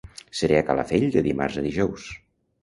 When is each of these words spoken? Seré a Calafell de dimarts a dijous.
Seré 0.37 0.55
a 0.59 0.63
Calafell 0.69 1.05
de 1.17 1.23
dimarts 1.27 1.61
a 1.63 1.65
dijous. 1.67 2.09